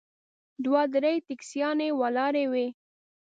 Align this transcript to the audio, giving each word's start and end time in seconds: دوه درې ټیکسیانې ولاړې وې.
دوه 0.63 0.81
درې 0.93 1.13
ټیکسیانې 1.27 1.89
ولاړې 1.99 2.45
وې. 2.51 2.67